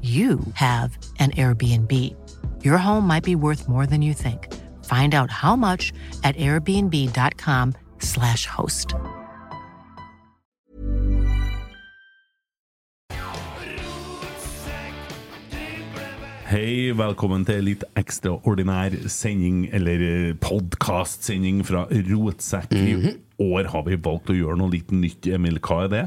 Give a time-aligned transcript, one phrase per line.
[0.00, 1.92] you have an Airbnb.
[2.64, 4.52] Your home might be worth more than you think.
[4.84, 5.92] Find out how much
[6.24, 8.94] at airbnb.com/slash host.
[16.52, 22.74] Hei, velkommen til litt ekstraordinær sending, eller podkastsending fra Rotsekk.
[22.76, 25.30] I år har vi valgt å gjøre noe litt nytt.
[25.32, 26.02] Emil, hva er det?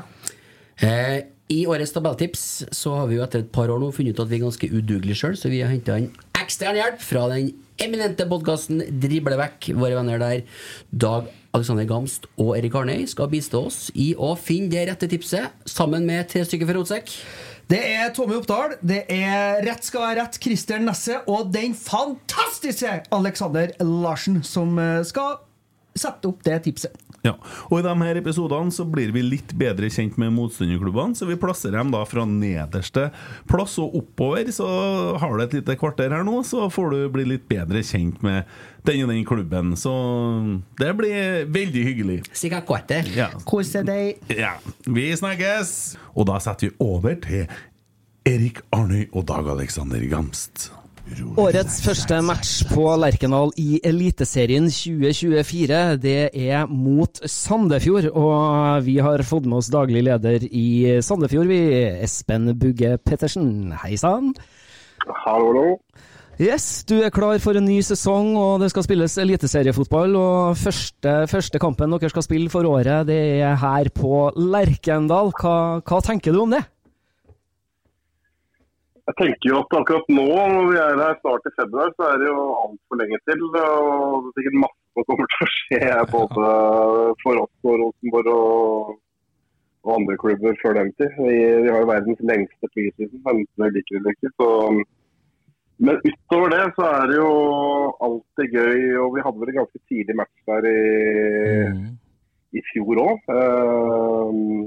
[0.86, 1.18] Eh,
[1.52, 4.32] I årets tabelltips så har vi jo etter et par år nå funnet ut at
[4.32, 6.10] vi er ganske udugelige sjøl, så vi har henta inn
[6.42, 7.52] ekstern hjelp fra den
[7.82, 9.72] eminente podkasten Driblevekk.
[9.78, 10.44] Våre venner der,
[10.90, 15.54] Dag Alexander Gamst og Erik Arnøy, skal bistå oss i å finne det rette tipset,
[15.70, 17.14] sammen med tre stykker fra Rotsekk.
[17.70, 23.00] Det er Tommy Oppdal, det er Rett skal være rett, Christer Nesse og den fantastiske
[23.16, 25.40] Alexander Larsen som eh, skal
[25.98, 27.05] sette opp det tipset.
[27.26, 27.34] Ja,
[27.72, 31.38] og I de her episodene så blir vi litt bedre kjent med motstanderklubbene, så vi
[31.42, 33.08] plasserer dem da fra nederste
[33.50, 34.52] plass og oppover.
[34.54, 34.68] Så
[35.22, 38.46] har du et lite kvarter her nå, så får du bli litt bedre kjent med
[38.86, 39.74] den og den klubben.
[39.80, 39.92] Så
[40.80, 42.20] det blir veldig hyggelig.
[42.38, 43.10] Sikkert kvarter.
[43.18, 43.32] Ja.
[43.50, 44.22] Kose deg.
[44.30, 44.56] ja.
[44.86, 45.96] Vi snakkes!
[46.14, 47.48] Og da setter vi over til
[48.26, 50.70] Erik Arnøy og Dag Alexander Gamst.
[51.06, 58.08] Årets første match på Lerkendal i Eliteserien 2024, det er mot Sandefjord.
[58.18, 61.62] Og vi har fått med oss daglig leder i Sandefjord, vi,
[62.02, 63.76] Espen Bugge Pettersen.
[63.84, 64.34] Hei sann.
[65.28, 65.78] Hallo.
[66.42, 70.18] Yes, du er klar for en ny sesong, og det skal spilles eliteseriefotball.
[70.18, 75.30] Og første, første kampen dere skal spille for året, det er her på Lerkendal.
[75.38, 76.66] Hva, hva tenker du om det?
[79.06, 82.22] Jeg tenker jo at akkurat nå, når vi er her snart i februar, så er
[82.22, 83.44] det jo altfor lenge til.
[83.46, 86.48] Og det er sikkert masse som kommer til å skje både
[87.22, 88.96] for oss og Rosenborg og,
[89.86, 91.14] og andre klubber før den tid.
[91.20, 94.34] Vi, vi har jo verdens lengste preseason, enten vi liker eller ikke.
[94.42, 94.50] Så,
[95.86, 97.30] men utover det så er det jo
[98.10, 98.82] alltid gøy.
[99.04, 100.82] Og vi hadde vel en ganske tidlig match der i,
[102.58, 103.32] i fjor òg.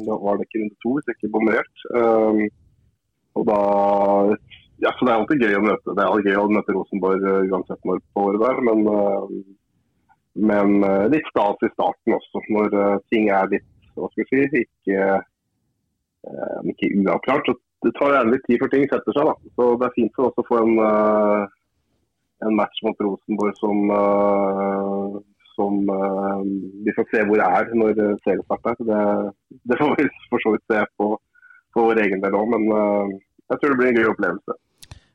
[0.06, 1.86] da var det ikke runde to, hvis jeg ikke bommer helt.
[1.90, 2.46] Um,
[3.38, 3.60] og da
[4.78, 7.24] ja, så Det er alltid gøy å møte Det er alltid gøy å møte Rosenborg
[7.26, 8.60] uh, uansett når på året der.
[8.68, 9.24] Men, uh,
[10.50, 12.76] men uh, litt stas i starten også, når
[13.10, 13.66] ting er litt
[13.98, 15.06] hva skal vi si, ikke,
[16.70, 17.48] ikke uavklart.
[17.82, 19.26] Det tar gjerne litt tid før ting setter seg.
[19.26, 19.50] da.
[19.58, 20.76] Så Det er fint å få en,
[22.46, 23.90] en match mot Rosenborg som,
[25.56, 25.80] som
[26.86, 28.78] vi får se hvor det er når serien starter.
[28.86, 29.02] Det,
[29.66, 31.16] det får vi for så vidt se på
[31.74, 33.18] for vår egen del òg, men uh,
[33.48, 34.56] jeg tror det blir en gøy opplevelse.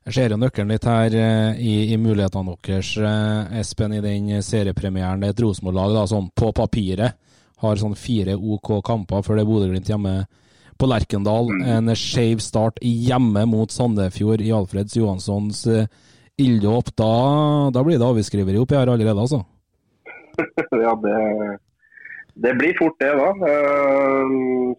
[0.03, 4.31] Jeg ser jo nøkkelen litt her uh, i, i, mulighetene deres, uh, Espen, i den
[4.43, 5.21] seriepremieren.
[5.23, 7.19] Det er et Rosenborg-lag som på papiret
[7.63, 10.15] har sånn fire OK kamper før det er Bodø-Glimt hjemme
[10.75, 11.53] på Lerkendal.
[11.53, 11.61] Mm.
[11.77, 15.63] En skeiv start hjemme mot Sandefjord i Alfreds Johanssons
[16.37, 16.95] ilddåp.
[16.95, 17.11] Da,
[17.73, 19.43] da, blir det avskriveri oppi her allerede, altså?
[20.85, 21.17] ja, det,
[22.33, 23.29] Det blir fort det, da.
[23.29, 24.29] Eh,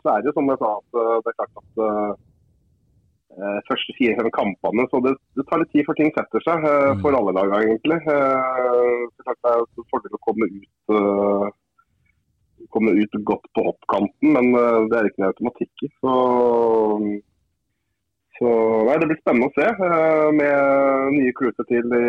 [0.03, 2.15] Så er det jo som jeg sa, at eh, det er klart at eh,
[3.69, 7.17] første fire-fem kampene Så det, det tar litt tid før ting setter seg eh, for
[7.19, 7.99] alle lag, egentlig.
[7.99, 11.53] Eh, det er en fordel å komme ut eh,
[12.75, 15.91] komme ut godt på hoppkanten, men eh, det er ikke noe automatikk i.
[16.01, 16.15] Så,
[18.39, 18.53] så
[18.89, 22.05] nei, det blir spennende å se eh, med nye kluter til i,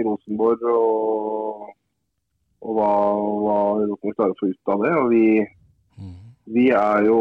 [0.00, 1.70] i Rosenborg og,
[2.66, 2.90] og hva,
[3.44, 4.94] hva Rosenborg klarer å få ut av det.
[5.02, 5.26] Og vi,
[6.58, 7.20] vi er jo,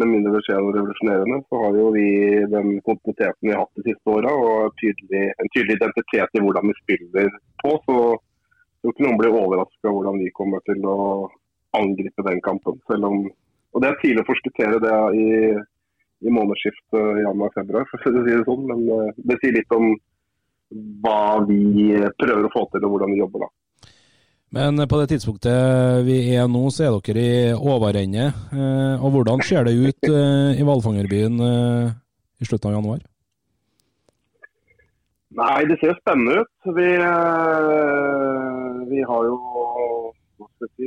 [0.00, 2.06] med mindre det skjer noe revolusjonerende, så har jo vi
[2.52, 6.70] den kontinuiteten vi har hatt de siste åra og tydelig, en tydelig identitet i hvordan
[6.70, 7.30] vi spiller
[7.62, 7.74] på.
[7.86, 10.98] så jeg tror ikke noen blir overraska hvordan vi kommer til å
[11.74, 12.76] angripe den kampen.
[12.90, 13.24] Selv om,
[13.74, 15.30] og Det er tidlig å forskuttere det i,
[16.22, 18.66] i månedsskiftet januar-februar, for å si det sånn.
[18.70, 19.94] Men eh, det sier litt om
[21.02, 23.50] hva vi prøver å få til og hvordan vi jobber da.
[24.54, 28.28] Men på det tidspunktet vi er nå, så er dere i overende.
[28.54, 31.90] Eh, Og hvordan ser det ut eh, i hvalfangerbyen eh,
[32.40, 33.02] i slutten av januar?
[35.36, 36.52] Nei, det ser spennende ut.
[36.78, 39.36] Vi, eh, vi har jo
[40.78, 40.86] vi,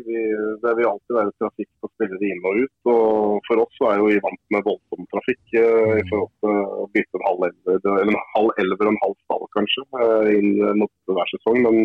[0.63, 2.89] Det vil alltid være trafikk på spillere inn og ut.
[2.95, 6.87] og For oss er jo vi vant med voldsom trafikk eh, i forhold til å
[6.95, 10.51] bytte en halv elver, eller en halv elver og en halv stall kanskje, eh, inn
[10.79, 11.61] mot hver sesong.
[11.67, 11.83] Men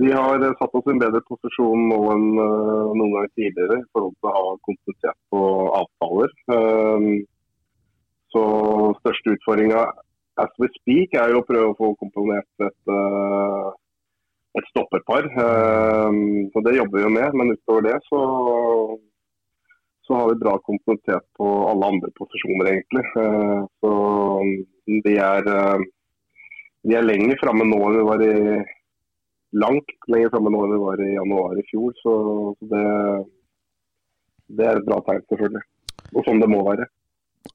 [0.00, 3.80] vi har eh, satt oss i en bedre posisjon nå enn eh, noen gang tidligere
[3.80, 5.42] i forhold til å ha konsentrert på
[5.80, 6.34] avtaler.
[6.54, 7.08] Eh,
[8.34, 8.44] så
[9.00, 9.82] største utfordringa
[10.38, 13.68] as we speak er jo å prøve å få komponert et, eh,
[14.60, 15.28] et stopperpar.
[15.44, 16.22] Eh,
[16.54, 18.22] så det jobber vi jo med, men utover det så,
[20.06, 23.06] så har vi bra kompensert på alle andre posisjoner, egentlig.
[23.24, 23.92] Eh, så
[25.08, 25.54] vi er,
[26.86, 28.34] vi er lenger framme nå enn vi var i
[29.56, 31.96] langt lenger framme nå enn vi var i januar i fjor.
[32.02, 32.14] Så,
[32.70, 32.84] det,
[34.58, 35.64] det er et bra tegn, selvfølgelig.
[36.14, 36.88] Og sånn det må være.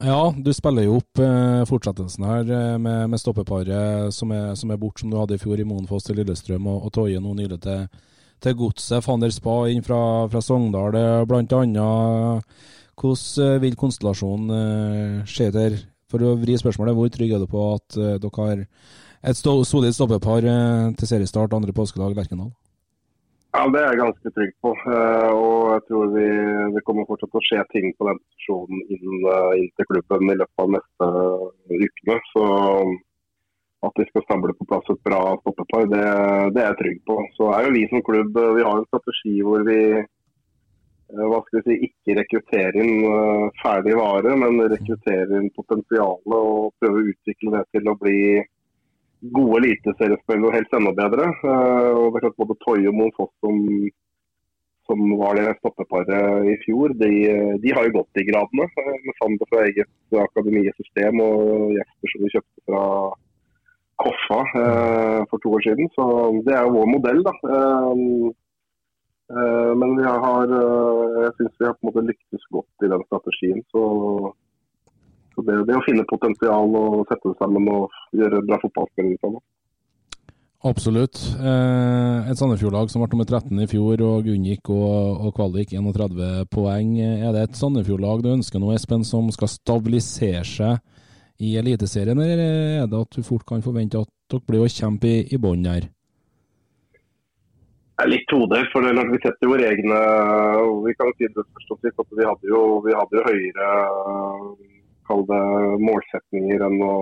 [0.03, 4.71] Ja, du spiller jo opp eh, fortsettelsen her eh, med, med stoppeparet som er, som
[4.73, 7.35] er bort, som du hadde i fjor i Monfoss til Lillestrøm, og, og Toje nå
[7.37, 7.85] nylig til,
[8.41, 9.03] til Godset.
[9.05, 9.99] Fander Spa inn fra,
[10.31, 11.25] fra Sogndal, bl.a.
[11.29, 12.55] blant annet.
[12.99, 15.79] Hvordan eh, vil konstellasjonen eh, skje der?
[16.13, 18.59] For å vri spørsmålet, hvor trygg er du på at eh, dere har
[19.23, 22.51] et solid stoppepar eh, til seriestart andre påskedag Lerkendal?
[23.53, 24.73] Ja, Det er jeg ganske trygg på.
[24.73, 26.27] Eh, og jeg tror vi,
[26.75, 30.39] det kommer fortsatt å skje ting på den posisjonen inn, eh, inn til klubben i
[30.41, 31.09] løpet av neste
[31.69, 32.17] ukene.
[32.31, 32.47] Så
[33.83, 36.03] at vi skal stable på plass et bra stoppepar, det,
[36.55, 37.19] det er jeg trygg på.
[37.37, 39.79] Så er jo vi som klubb vi har en strategi hvor vi
[41.13, 43.03] hva skal vi si, ikke rekrutterer inn
[43.59, 48.21] ferdig vare, men rekrutterer inn potensialet og prøver å utvikle det til å bli
[49.31, 51.29] gode eliteseriespillere og helst enda bedre.
[51.31, 53.55] Eh, og det er klart Både Toye og Monfoss, som,
[54.89, 57.11] som var det stoppeparet i fjor, de,
[57.63, 58.67] de har jo gått i gradene.
[58.67, 62.85] eh, Med Sander fra eget akademisystem og Jesper som vi kjøpte fra
[64.03, 65.91] Koffa eh, for to år siden.
[65.95, 66.07] Så
[66.47, 67.35] det er jo vår modell, da.
[69.33, 70.51] Men vi har,
[71.23, 73.63] jeg syns vi har på en måte lyktes godt i den strategien.
[73.73, 73.81] Så
[75.33, 79.27] så det, det å finne potensial og sette seg sammen og gjøre bra fotballspillere ut
[79.27, 79.43] av det.
[80.63, 81.19] Absolutt.
[81.43, 86.45] Eh, et Sandefjord-lag som ble nummer 13 i fjor og unngikk og, og kvalik 31
[86.53, 86.93] poeng.
[87.03, 90.79] Er det et Sandefjord-lag du ønsker nå, Espen, som skal stabilisere seg
[91.43, 95.09] i Eliteserien, eller er det at du fort kan forvente at dere blir å kjempe
[95.09, 95.89] i, i bånn her?
[97.93, 99.97] Det er litt todelt, for det vi setter våre egne
[100.87, 103.67] Vi kan si det først og sist at vi hadde jo, vi hadde jo høyere
[105.07, 105.43] kall det
[105.83, 106.97] målsetninger enn å,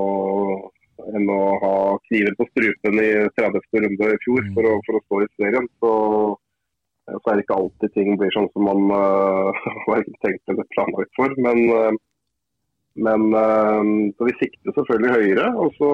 [1.15, 1.73] enn å ha
[2.07, 3.67] kniven på strupen i 30.
[3.85, 5.67] runde i fjor for å, for å stå i serien.
[5.83, 5.91] Så,
[7.11, 11.13] så er det ikke alltid ting blir sånn som man uh, har tenkt eller planlagt
[11.19, 11.35] for.
[11.47, 11.91] Men, uh,
[13.07, 13.81] men uh,
[14.17, 15.49] så vi sikter selvfølgelig høyere.
[15.65, 15.91] Og så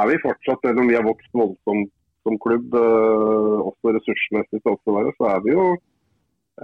[0.00, 5.38] er vi fortsatt, selv om vi har vokst voldsomt som klubb, også ressursmessig så er
[5.40, 5.62] vi jo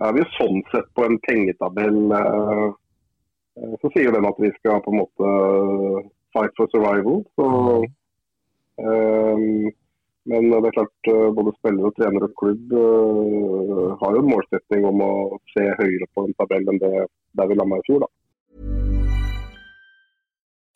[0.05, 2.01] er vi jo sånn sett på en pengetabell.
[2.13, 2.67] eh,
[3.57, 5.33] så sier den at vi skal på en måte
[6.37, 7.23] fight for survival.
[7.39, 7.47] Så,
[8.85, 9.73] um,
[10.27, 14.83] men det er klart eh, både spillere, trenere og klubb uh, har jo en målsetting
[14.89, 15.13] om å
[15.53, 16.95] se høyere på en tabell enn det
[17.39, 18.03] der vi landa i fjor.
[18.03, 18.11] da.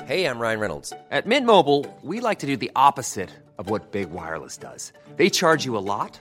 [0.06, 0.92] Hey, I'm Ryan Reynolds.
[1.10, 4.92] At Mint Mobile, we like to do the opposite of what Big Wireless does.
[5.16, 6.20] They charge you a lot,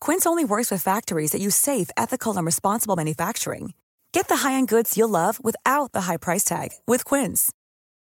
[0.00, 3.74] Quince only works with factories that use safe, ethical, and responsible manufacturing.
[4.12, 7.52] Get the high-end goods you'll love without the high price tag with Quince.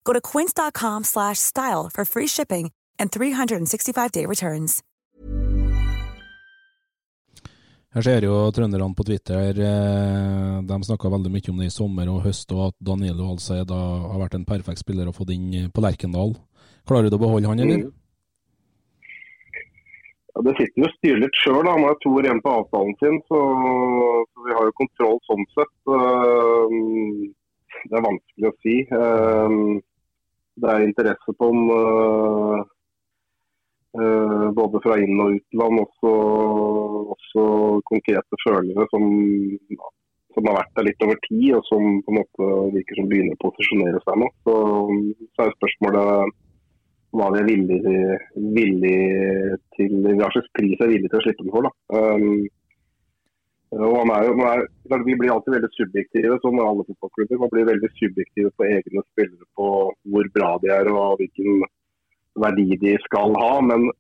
[0.05, 4.83] Go to quince.com slash style for free shipping and 365-day returns.
[7.91, 12.11] Her ser jo trønderne på Twitter eh, De snakka veldig mye om det i sommer
[12.13, 15.83] og høst, og at Danilo Alceid har vært en perfekt spiller å få inn på
[15.83, 16.37] Lerkendal.
[16.87, 17.83] Klarer du å beholde han, eller?
[17.87, 17.97] Mm.
[20.41, 21.67] Ja, det sitter jo styret litt sjøl.
[21.69, 23.41] Han har to igjen på avtalen sin, så,
[24.33, 25.77] så vi har jo kontroll sånn sett.
[25.85, 27.29] Uh,
[27.85, 28.77] Det er vanskelig å si.
[28.89, 29.77] Uh,
[30.57, 32.65] Det er interesse på om uh,
[34.57, 36.17] både fra inn- og utland, også,
[37.19, 37.47] også
[37.93, 39.05] konkrete følere som,
[40.33, 43.37] som har vært der litt over tid, og som på en måte virker som begynner
[43.37, 44.33] å posisjonere seg nå.
[44.49, 44.57] Så,
[45.37, 46.39] så er spørsmålet
[47.17, 48.17] hva vi er villige
[48.57, 48.97] villig
[49.77, 51.71] til Hva slags pris vi er villige til å slippe den for.
[51.95, 52.43] Um,
[53.71, 54.67] jo, er,
[55.07, 57.43] Vi blir alltid veldig subjektive, som alle fotballklubber.
[57.43, 59.71] Man blir veldig subjektive på egne spillere, på
[60.13, 61.65] hvor bra de er og hvilken
[62.45, 63.53] verdi de skal ha.
[63.63, 63.91] Men,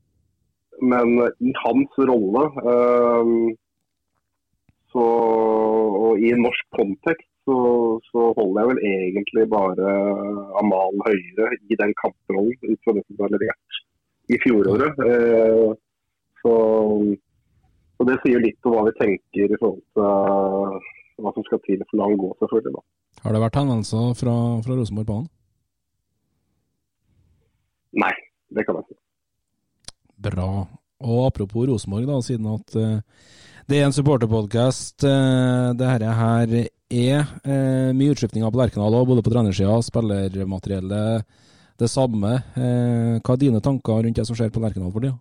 [0.82, 3.50] men i hans rolle, um,
[4.90, 5.08] så,
[6.06, 7.58] og i norsk kontekst, så,
[8.10, 9.94] så holder jeg vel egentlig bare
[10.60, 13.80] Amal høyere i den kamprollen ut fra det som var levert
[14.30, 15.02] i fjoråret.
[15.10, 15.72] Eh,
[16.42, 16.54] så,
[17.96, 20.88] så det sier litt om hva vi tenker i forhold til eh,
[21.20, 22.74] hva som skal til for å la han gå, selvfølgelig.
[22.78, 22.86] da.
[23.24, 25.28] Har det vært henvendelser fra, fra Rosenborg på han?
[28.00, 28.14] Nei,
[28.54, 29.00] det kan jeg ikke.
[30.30, 30.50] Bra.
[31.00, 33.02] Og apropos Rosenborg, da, siden at eh,
[33.70, 34.98] det er en supporterpodkast.
[35.04, 36.54] Dette det her
[36.90, 41.26] er uh, mye utskiftninger på Lerkendal òg, både på trenersida spillermateriellet
[41.80, 42.36] det samme.
[42.58, 45.18] Uh, hva er dine tanker rundt det som skjer på Lerkendal for tida?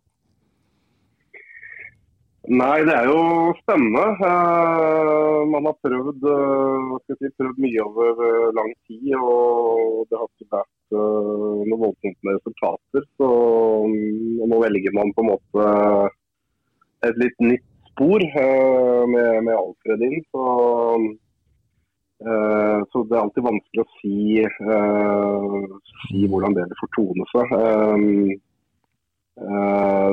[2.49, 4.03] Nei, det er jo spennende.
[4.25, 10.25] Eh, man har prøvd, eh, si, prøvd mye over eh, lang tid, og det har
[10.31, 13.05] ikke vært eh, noe voldsomt med resultater.
[13.21, 13.29] Så
[13.91, 15.67] mm, nå velger man på en måte
[17.05, 17.68] et litt nytt
[17.99, 20.23] spor eh, med, med Alfred inn.
[20.31, 20.43] Så,
[22.25, 25.57] eh, så det er alltid vanskelig å si, eh,
[26.05, 27.57] si hvordan det vil fortone seg.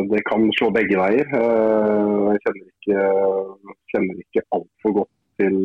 [0.07, 1.27] Det kan slå begge veier.
[1.35, 3.07] Jeg kjenner ikke,
[3.91, 5.11] kjenner ikke altfor godt
[5.43, 5.57] til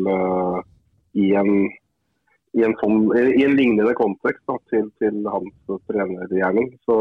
[1.14, 1.52] i, en,
[2.58, 6.72] i, en sånn, i en lignende kontekst da, til, til hans trenergjerning.
[6.90, 6.98] Så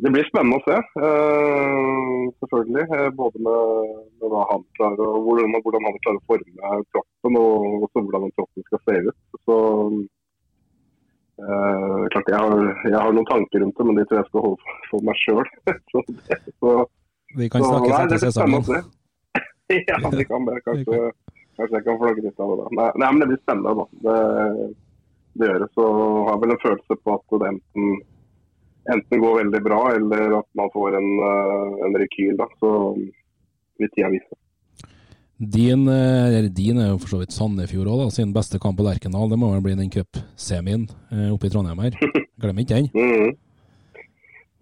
[0.00, 2.86] det blir spennende å se, uh, selvfølgelig.
[3.18, 7.86] Både med, med, hva han klarer, og hvordan, hvordan han klarer å forme troppen, og
[7.88, 9.22] også hvordan den troppen skal se ut.
[9.46, 9.60] Så
[11.42, 12.52] Uh, klart jeg har,
[12.84, 15.40] jeg har, noen tanker rundt det, men de tror jeg skal holde for meg sjøl.
[17.40, 18.62] Vi kan spennende etter sesongen.
[19.88, 20.58] ja, vi kan det.
[20.66, 20.98] Kanskje,
[21.56, 22.56] kanskje jeg kan flagge litt av det.
[22.60, 22.66] da.
[22.76, 23.72] Nei, nei, men det blir spennende.
[23.80, 23.86] da.
[24.04, 24.66] Det,
[25.40, 25.68] det gjør det.
[25.78, 27.94] Så har jeg vel en følelse på at det enten,
[28.90, 32.36] enten går veldig bra, eller at man får en, eh, en rekyl.
[32.36, 32.46] da.
[32.60, 32.70] Så
[33.78, 34.38] vil tida vise.
[35.42, 39.28] Din, eller din er jo for så vidt Sandefjord òg, sin beste kamp på Lerkendal.
[39.30, 41.98] Det må vel bli den cupsemien eh, oppe i Trondheim her.
[42.42, 42.90] Glem ikke den.
[42.94, 43.32] Mm.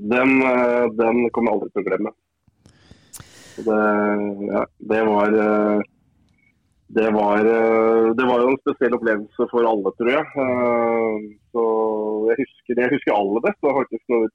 [0.00, 0.30] Den,
[0.96, 2.12] den kommer jeg aldri til å glemme.
[3.60, 3.80] Det,
[4.48, 5.34] ja, det var
[6.90, 7.46] det var,
[8.18, 10.24] det var jo en spesiell opplevelse for alle, tror jeg.
[11.54, 11.64] Så
[12.30, 13.60] jeg husker, jeg husker aller best.
[13.60, 14.30] Det var faktisk noe,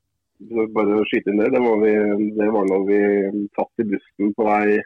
[0.78, 1.50] bare å skyte inn det.
[1.52, 1.96] Det var, vi,
[2.38, 3.00] det var når vi
[3.58, 4.78] satt i bussen på vei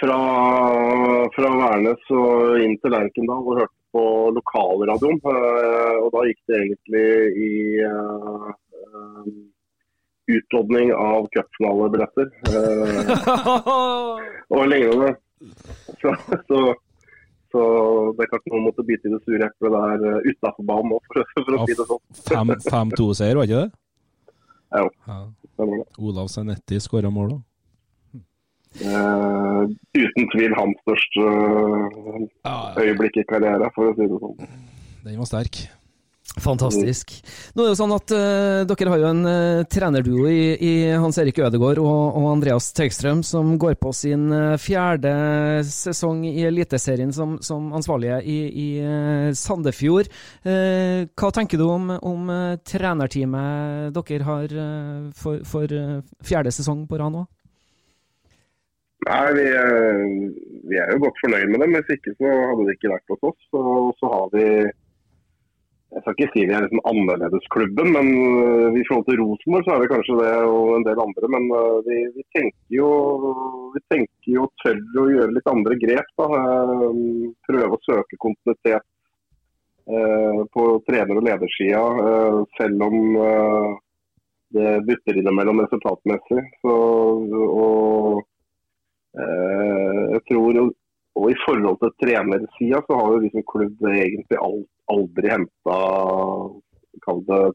[0.00, 0.18] fra,
[1.34, 4.04] fra Værnes og inn til Lerkendal og hørte på
[4.36, 5.20] lokalradioen.
[5.32, 7.06] eh, og da gikk det egentlig
[7.44, 7.52] i
[7.88, 9.30] uh, eh,
[10.36, 14.20] utlodning av cupfinalebilletter Uh,
[14.56, 15.16] og lignende.
[16.02, 16.12] Så,
[16.48, 16.58] så,
[17.52, 17.60] så
[18.18, 21.04] det er klart noen måtte bite i det sure eplet der uh, utafor banen òg,
[21.08, 22.02] for, for å si det sånn.
[22.68, 23.70] 5-2-seier, var ikke det?
[24.76, 25.18] Ja, Ja.
[25.54, 25.86] stemmer det.
[25.98, 27.44] Olav Zanetti skåra mål òg.
[28.78, 29.64] Uh,
[29.96, 34.36] uten tvil hans største eh, øyeblikk i karrieren, for å si det sånn.
[35.06, 35.62] Den var sterk.
[36.42, 37.12] Fantastisk.
[37.54, 40.72] Nå er det jo sånn at uh, Dere har jo en uh, trenerduo i, i
[40.94, 45.12] Hans Erik Ødegaard og, og Andreas Tøgstrøm, som går på sin uh, fjerde
[45.66, 48.68] sesong i Eliteserien som, som ansvarlige i, i
[49.36, 50.08] Sandefjord.
[50.44, 52.30] Hva tenker du om, om
[52.66, 54.54] trenerteamet dere har
[55.16, 55.74] for, for
[56.24, 57.24] fjerde sesong på rad nå?
[59.06, 59.46] Nei, vi,
[60.70, 61.76] vi er jo godt fornøyd med dem.
[61.76, 63.48] Hvis ikke så hadde det ikke vært hos oss.
[63.52, 63.62] Så,
[64.00, 64.46] så har vi
[65.88, 69.72] Jeg skal ikke si vi er liksom annerledesklubben, men eh, i forhold til Rosenborg så
[69.72, 71.30] er vi kanskje det og en del andre.
[71.32, 72.90] Men eh, vi, vi tenker jo
[73.72, 76.12] vi tenker jo tør å gjøre litt andre grep.
[76.20, 76.28] da.
[76.42, 77.00] Eh,
[77.48, 78.84] Prøve å søke kontinuitet
[79.88, 81.82] eh, på trener- og ledersida,
[82.60, 82.96] selv om
[84.52, 86.42] det butter innimellom resultatmessig.
[86.60, 86.74] Så,
[87.48, 88.26] og
[89.18, 95.32] jeg tror, og, I forhold til trenersida så har vi som klubb egentlig al- aldri
[95.32, 95.78] henta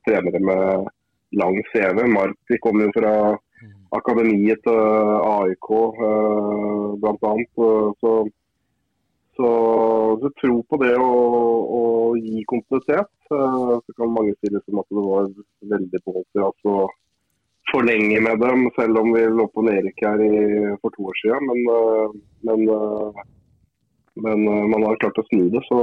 [0.05, 0.87] trenere med
[1.31, 2.07] lang CV.
[2.07, 3.13] Mark kom jo fra
[3.97, 4.79] akademiet til
[5.33, 5.69] AIK
[6.07, 7.33] eh, bl.a.
[7.55, 7.69] Så,
[9.37, 9.51] så,
[10.21, 11.13] så tro på det å,
[11.77, 11.83] å
[12.17, 13.11] gi kontinuitet.
[13.31, 15.31] Eh, så kan mange si liksom at det var
[15.75, 16.75] veldig ballsy altså,
[17.71, 20.33] forlenge med dem, selv om vi lå på nedrykk her i,
[20.81, 21.49] for to år siden.
[21.49, 22.67] Men, øh, men,
[24.23, 25.79] men man har klart å snu det, så,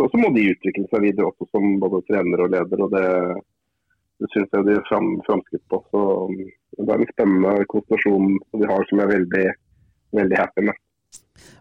[0.00, 2.84] så, så må de utvikle seg videre også som både trener og leder.
[2.84, 3.06] og Det,
[4.22, 5.82] det syns jeg de er fram, framskritt på.
[5.92, 6.38] Så um,
[6.78, 9.44] Det er en spennende konsentrasjon vi har som jeg er veldig,
[10.16, 10.80] veldig happy med.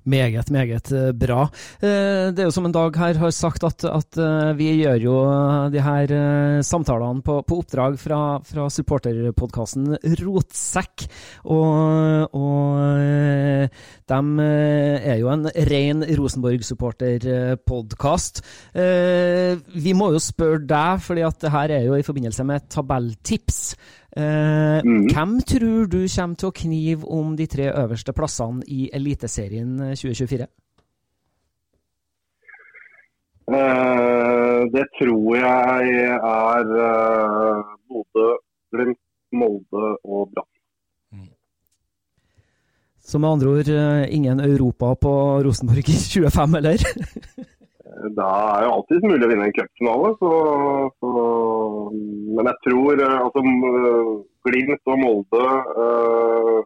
[0.09, 1.43] Meget, meget eh, bra.
[1.83, 4.99] Eh, Det er jo som en dag her har sagt, at, at eh, vi gjør
[5.03, 5.13] jo
[5.73, 6.07] de her
[6.65, 11.07] samtalene på, på oppdrag fra, fra supporterpodkasten Rotsekk.
[11.45, 12.79] Og, og
[14.09, 18.41] de er jo en ren Rosenborg-supporterpodkast.
[19.75, 23.75] Vi må jo spørre deg, for det her er jo i forbindelse med tabelltips.
[24.17, 24.81] Eh,
[25.13, 30.47] Hvem tror du kommer til å knive om de tre øverste plassene i Eliteserien 2024?
[33.49, 38.31] Eh, det tror jeg er eh, Bodø,
[38.73, 39.01] Glimt,
[39.33, 40.49] Molde og Brann.
[43.09, 45.13] Så med andre ord eh, ingen Europa på
[45.45, 46.77] Rosenborg i 25, eller?
[47.89, 50.09] Da er jo alltid mulig å vinne en cupfinale.
[52.37, 53.43] Men jeg tror eh, altså,
[54.47, 55.45] Glimt og Molde
[55.77, 56.59] uh,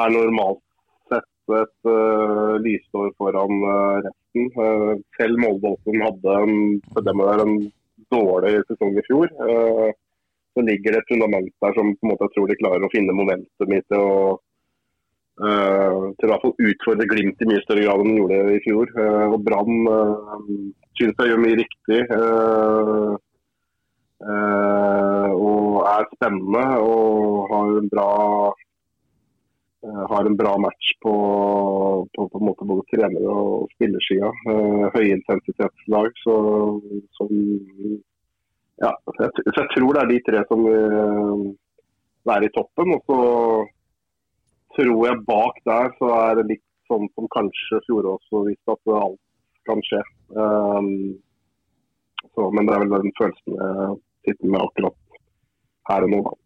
[0.00, 0.62] er normalt
[1.10, 4.46] sett et uh, lysår foran uh, resten.
[4.64, 6.54] Eh, selv Molde også hadde en,
[6.94, 7.56] for dem der, en
[8.14, 9.34] dårlig sesong i fjor.
[9.46, 9.90] Eh,
[10.54, 12.92] så ligger det et fundament der som på en måte jeg tror de klarer å
[12.94, 14.14] finne momentum i til å
[15.40, 15.69] Eh,
[16.18, 18.62] til å i hvert fall utfordre Glimt i mye større grad enn de gjorde i
[18.66, 18.92] fjor.
[18.96, 22.00] Eh, og Brann synes jeg gjør mye riktig.
[22.16, 23.12] eh,
[24.30, 28.10] eh, og er spennende og har en bra
[29.84, 31.14] eh, har en bra match på,
[32.14, 34.32] på, på både trener- og spillersida.
[34.96, 36.12] Høyintensitetslag.
[37.16, 37.34] Som
[38.80, 41.50] ja, så jeg, så jeg tror det er de tre som vil
[42.28, 42.96] være i toppen.
[42.96, 43.18] Og så
[44.76, 48.94] tror jeg bak der så er det litt sånn som kanskje fjoråret også viste at
[49.00, 49.20] alt
[49.68, 50.00] kan skje.
[50.34, 50.90] Um,
[52.34, 53.94] så, men det er vel den følelsen jeg
[54.28, 54.98] sitter med akkurat
[55.90, 56.36] her og nå, da.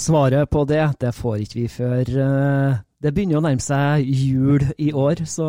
[0.00, 4.62] Svaret på det, det får ikke vi før eh, det begynner å nærme seg jul
[4.76, 5.48] i år, så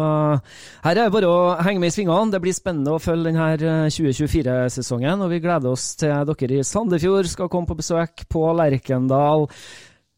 [0.85, 2.31] her er det bare å henge med i svingene.
[2.31, 7.27] Det blir spennende å følge denne 2024-sesongen, og vi gleder oss til dere i Sandefjord
[7.31, 9.49] skal komme på besøk på Lerkendal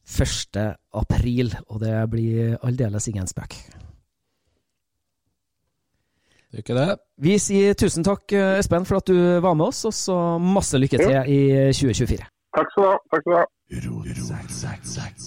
[0.03, 0.59] 1.
[0.93, 3.55] april, og det blir aldeles ingen spøk.
[6.53, 6.99] Det er ikke det.
[7.23, 10.77] Vi sier tusen takk, eh, Espen, for at du var med oss, og så masse
[10.77, 11.39] lykke til i
[11.73, 12.27] 2024.
[12.53, 12.97] Takk skal du ha.
[13.09, 13.45] Takk skal du ha.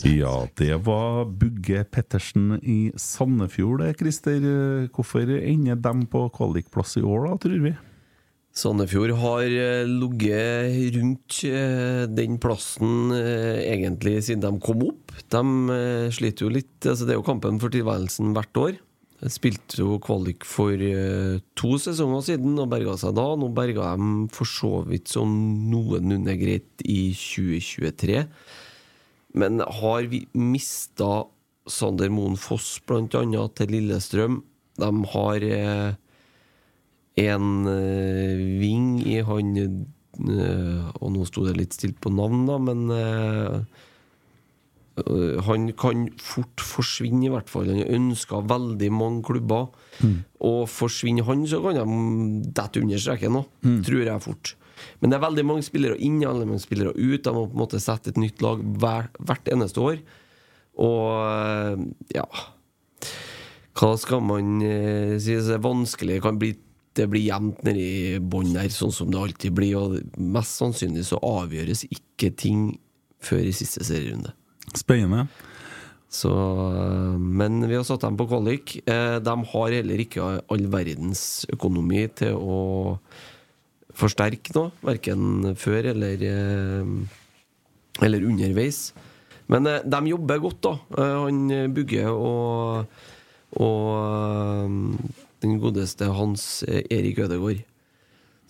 [0.06, 4.38] Ja, det var Bugge Pettersen i Sandefjord, Christer.
[4.94, 7.74] Hvorfor ender de på kvalikplass i år, da, tror vi?
[8.57, 15.12] Sandefjord har eh, ligget rundt eh, den plassen eh, egentlig siden de kom opp.
[15.33, 15.42] De
[16.14, 18.79] sliter jo litt altså Det er jo kampen for tilværelsen hvert år.
[19.21, 20.77] De spilte jo kvalik for
[21.57, 23.27] to sesonger siden og berga seg da.
[23.37, 25.37] Nå berga de for så vidt sånn
[25.73, 28.25] noenlunde greit i 2023.
[29.40, 31.27] Men har vi mista
[31.69, 34.42] Sander Moen Foss annet til Lillestrøm?
[34.77, 35.49] De har
[37.16, 42.59] en eh, ving i han eh, Og nå sto det litt stilt på navn, da,
[42.61, 43.85] men eh,
[45.44, 47.68] han kan fort forsvinne, i hvert fall.
[47.68, 49.66] Han ønsker veldig mange klubber.
[50.40, 53.42] Og forsvinner han, så kan de dette under streken nå,
[53.85, 54.55] tror jeg fort.
[55.00, 57.20] Men det er veldig mange spillere inn, veldig mange spillere ut.
[57.24, 60.00] De må på en måte sette et nytt lag hver, hvert eneste år.
[60.76, 62.26] Og ja
[63.76, 65.37] Hva skal man eh, si?
[65.37, 66.18] Det er vanskelig.
[66.18, 66.55] Det kan bli
[66.96, 69.76] det blir jevnt nedi bånn der, sånn som det alltid blir.
[69.78, 72.70] Og mest sannsynlig så avgjøres ikke ting
[73.24, 74.32] før i siste serierunde.
[74.76, 75.26] Spennende.
[76.16, 76.30] Så,
[77.18, 78.76] men vi har satt dem på kvalik.
[78.88, 82.61] Eh, De har heller ikke all verdens økonomi til å
[83.96, 86.94] forsterke noe, verken før eller, eh,
[88.06, 88.92] eller underveis.
[89.52, 90.74] Men eh, de jobber godt, da.
[91.26, 92.87] Han Bugge og,
[93.61, 94.94] og
[95.46, 97.62] den godeste Hans Erik Ødegaard.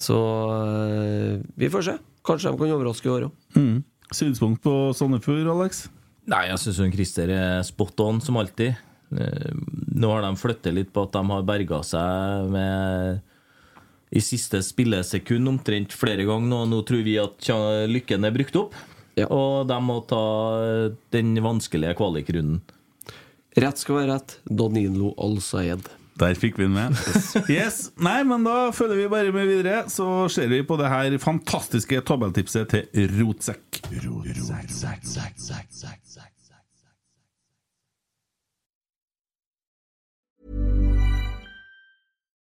[0.00, 1.94] Så eh, vi får se.
[2.26, 3.36] Kanskje de kan overraske i år òg.
[3.56, 3.76] Mm.
[4.14, 5.86] Synspunkt på Sandefjord, Alex?
[6.26, 8.76] Nei, jeg syns Christer er spot on, som alltid.
[9.14, 9.52] Eh,
[9.96, 13.22] Nå har de flyttet litt på at de har berga seg med
[14.16, 16.60] i siste spillesekund omtrent flere ganger nå.
[16.70, 17.48] Nå tror vi at
[17.90, 18.76] lykken er brukt opp.
[19.32, 20.20] Og de må ta
[21.14, 22.60] den vanskelige kvalikrunden.
[23.56, 24.34] Rett skal være rett.
[24.44, 25.88] Danilo Al-Sayed.
[26.20, 26.96] Der fikk vi den med.
[27.50, 29.82] Yes, Nei, men da følger vi bare med videre.
[29.92, 33.82] Så ser vi på det her fantastiske tabelltipset til Rotsekk.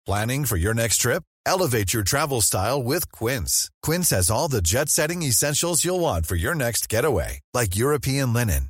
[0.09, 1.21] Planning for your next trip?
[1.45, 3.69] Elevate your travel style with Quince.
[3.83, 8.33] Quince has all the jet setting essentials you'll want for your next getaway, like European
[8.33, 8.69] linen,